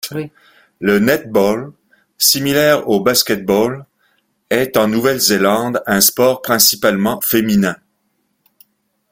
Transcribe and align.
Le 0.79 0.97
netball, 0.97 1.73
similaire 2.17 2.89
au 2.89 3.01
basket-ball, 3.01 3.85
est 4.49 4.75
en 4.75 4.87
Nouvelle-Zélande 4.87 5.83
un 5.85 6.01
sport 6.01 6.41
principalement 6.41 7.21
féminin. 7.21 7.75